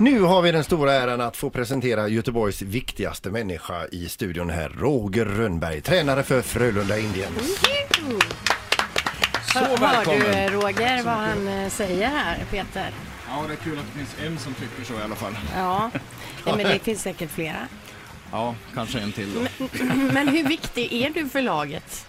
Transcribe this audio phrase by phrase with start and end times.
[0.00, 4.68] Nu har vi den stora äran att få presentera Göteborgs viktigaste människa i studion här,
[4.68, 7.60] Roger Rönnberg, tränare för Frölunda Indians.
[9.52, 10.20] Så Hör välkommen.
[10.20, 12.90] du eh, Roger vad han eh, säger här, Peter?
[13.28, 15.32] Ja, det är kul att det finns en som tycker så i alla fall.
[15.56, 15.90] Ja,
[16.44, 17.68] Nej, men det finns säkert flera.
[18.32, 19.68] Ja, kanske en till då.
[20.12, 22.06] Men hur viktig är du för laget?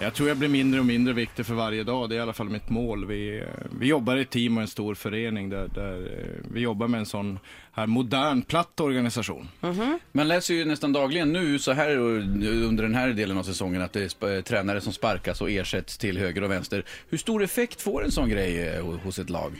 [0.00, 2.08] Jag tror jag blir mindre och mindre viktig för varje dag.
[2.08, 3.06] Det är i alla fall mitt mål.
[3.06, 3.44] Vi, eh,
[3.80, 6.98] vi jobbar i ett team och en stor förening där, där eh, vi jobbar med
[7.00, 7.38] en sån
[7.72, 9.48] här modern, platt organisation.
[10.12, 13.92] Man läser ju nästan dagligen nu så här under den här delen av säsongen att
[13.92, 16.84] det är tränare som sparkas och ersätts till höger och vänster.
[17.08, 19.52] Hur stor effekt får en sån grej eh, ho- hos ett lag?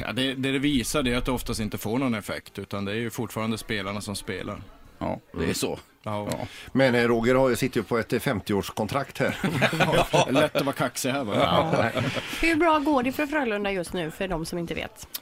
[0.00, 2.84] Ja, det, det det visar det är att det oftast inte får någon effekt, utan
[2.84, 4.62] det är ju fortfarande spelarna som spelar.
[5.00, 5.78] Ja, det är så.
[6.02, 6.28] Ja.
[6.30, 6.46] Ja.
[6.72, 9.38] Men eh, Roger har, sitter ju på ett eh, 50-årskontrakt här.
[10.24, 11.90] Det är lätt att vara kaxig här va?
[12.40, 15.19] Hur bra går det för Frölunda just nu, för de som inte vet?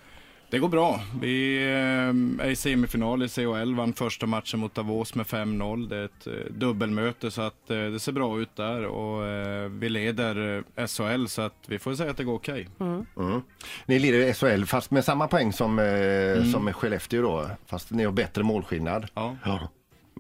[0.51, 1.01] Det går bra.
[1.21, 5.89] Vi eh, är i semifinal i CHL, vann första matchen mot Davos med 5-0.
[5.89, 9.23] Det är ett eh, dubbelmöte så att eh, det ser bra ut där och
[9.83, 12.69] vi leder SHL så att vi får säga att det går okej.
[12.81, 13.43] Mm.
[13.87, 18.13] Ni leder SHL fast med samma poäng som, eh, som Skellefteå då, fast ni har
[18.13, 19.07] bättre målskillnad.
[19.15, 19.37] Ja.
[19.45, 19.69] Ja.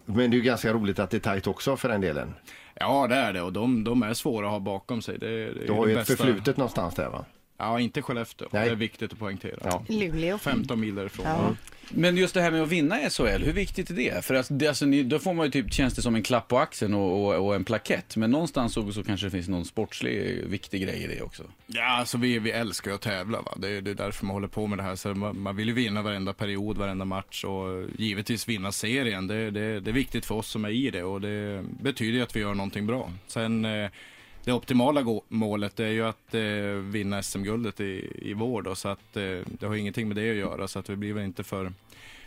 [0.04, 2.34] Men det är ganska roligt att det är tajt också för den delen.
[2.74, 5.18] ja, det är det och de, de är svåra att ha bakom sig.
[5.18, 7.24] Det, det Du har ju ett förflutet någonstans där va?
[7.58, 8.48] Ja, inte Skellefteå.
[8.52, 8.64] Nej.
[8.66, 9.58] Det är viktigt att poängtera.
[9.64, 9.84] Ja.
[9.88, 10.38] Luleå.
[10.38, 11.26] 15 mil därifrån.
[11.26, 11.54] Ja.
[11.90, 14.24] Men just det här med att vinna SHL, hur viktigt är det?
[14.24, 16.48] För alltså, det, alltså, ni, då får man ju typ, känns det som en klapp
[16.48, 18.16] på axeln och, och, och en plakett.
[18.16, 21.42] Men någonstans så, så kanske det finns någon sportslig viktig grej i det också.
[21.66, 23.40] Ja, alltså vi, vi älskar ju att tävla.
[23.42, 23.54] Va?
[23.56, 24.96] Det, är- det är därför man håller på med det här.
[24.96, 29.26] Så man, man vill ju vinna varenda period, varenda match och givetvis vinna serien.
[29.26, 32.22] Det, det, det är viktigt för oss som är i det och det betyder ju
[32.22, 33.12] att vi gör någonting bra.
[33.26, 33.90] Sen eh,
[34.48, 36.40] det optimala målet är ju att eh,
[36.90, 40.36] vinna SM-guldet i, i vår då, så att eh, det har ingenting med det att
[40.36, 41.72] göra så att vi blir väl inte för,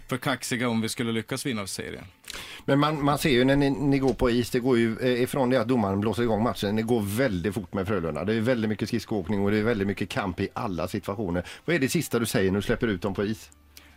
[0.10, 2.04] för kaxiga om vi skulle lyckas vinna serien.
[2.66, 5.22] Men man, man ser ju när ni, ni går på is, det går ju eh,
[5.22, 8.26] ifrån det att domaren blåser igång matchen, det går väldigt fort med Frölunda.
[8.26, 11.48] Det är väldigt mycket skridskoåkning och det är väldigt mycket kamp i alla situationer.
[11.66, 13.52] Vad är det sista du säger när du släpper ut dem på is?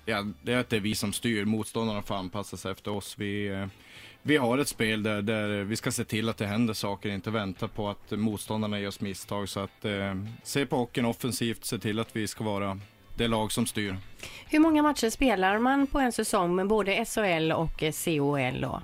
[0.05, 1.45] Ja, det är att det är vi som styr.
[1.45, 3.15] Motståndarna får anpassa sig efter oss.
[3.19, 3.67] Vi, eh,
[4.23, 7.31] vi har ett spel där, där vi ska se till att det händer saker, inte
[7.31, 9.49] vänta på att motståndarna gör oss misstag.
[9.49, 12.79] Så att eh, se på hockeyn offensivt, se till att vi ska vara
[13.17, 13.97] det lag som styr.
[14.49, 18.83] Hur många matcher spelar man på en säsong med både SHL och COL då?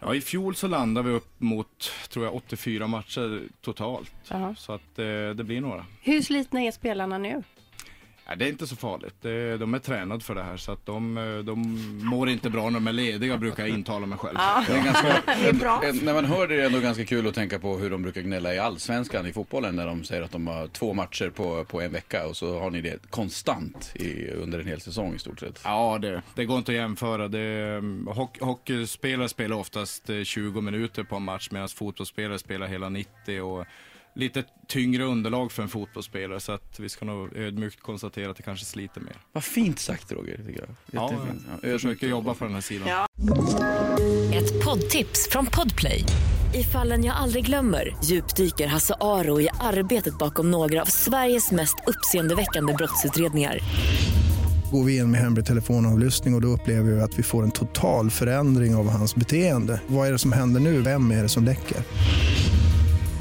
[0.00, 4.12] Ja, I fjol så landade vi upp mot, tror jag, 84 matcher totalt.
[4.28, 4.54] Jaha.
[4.58, 5.86] Så att eh, det blir några.
[6.00, 7.42] Hur slitna är spelarna nu?
[8.28, 9.14] Ja, det är inte så farligt.
[9.60, 11.60] De är tränade för det här så att de, eh, de
[12.04, 14.36] mår inte bra när de är lediga brukar jag intala mig själv.
[14.66, 15.82] Det är ganska, Det är bra.
[15.84, 18.02] en- när man hör det är det ändå ganska kul att tänka på hur de
[18.02, 21.64] brukar gnälla i allsvenskan i fotbollen när de säger att de har två matcher på,
[21.64, 25.18] på en vecka och så har ni det konstant i, under en hel säsong i
[25.18, 25.60] stort sett.
[25.64, 27.28] Ja, det, det går inte att jämföra.
[27.28, 32.88] Det, hock, hockeyspelare spelar oftast eh, 20 minuter på en match medan fotbollsspelare spelar hela
[32.88, 33.66] 90 och
[34.16, 38.42] lite tyngre underlag för en fotbollsspelare så att vi ska nog ödmjukt konstatera att det
[38.42, 39.16] kanske sliter mer.
[39.32, 40.68] Vad fint sagt Roger, tycker jag.
[40.90, 41.14] Ja,
[41.62, 42.88] jag försöker jobba på den här sidan.
[42.88, 43.06] Ja.
[44.34, 46.04] Ett poddtips från Podplay.
[46.54, 51.76] I fallen jag aldrig glömmer djupdyker Hasse Aro i arbetet bakom några av Sveriges mest
[51.86, 53.58] uppseendeväckande brottsutredningar.
[54.72, 57.50] Går vi in med hemlig telefonavlyssning och, och då upplever vi att vi får en
[57.50, 59.80] total förändring av hans beteende.
[59.86, 60.80] Vad är det som händer nu?
[60.80, 61.78] Vem är det som läcker?